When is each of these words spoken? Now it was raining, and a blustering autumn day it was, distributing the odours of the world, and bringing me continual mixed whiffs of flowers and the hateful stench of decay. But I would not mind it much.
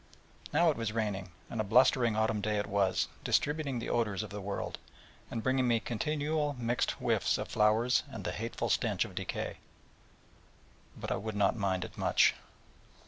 Now 0.51 0.71
it 0.71 0.77
was 0.77 0.93
raining, 0.93 1.29
and 1.47 1.61
a 1.61 1.63
blustering 1.63 2.15
autumn 2.15 2.41
day 2.41 2.57
it 2.57 2.65
was, 2.65 3.07
distributing 3.23 3.77
the 3.77 3.91
odours 3.91 4.23
of 4.23 4.31
the 4.31 4.41
world, 4.41 4.79
and 5.29 5.43
bringing 5.43 5.67
me 5.67 5.79
continual 5.79 6.55
mixed 6.57 6.93
whiffs 6.93 7.37
of 7.37 7.49
flowers 7.49 8.01
and 8.09 8.23
the 8.23 8.31
hateful 8.31 8.69
stench 8.71 9.05
of 9.05 9.13
decay. 9.13 9.57
But 10.97 11.11
I 11.11 11.17
would 11.17 11.35
not 11.35 11.55
mind 11.55 11.85
it 11.85 11.99
much. 11.99 12.33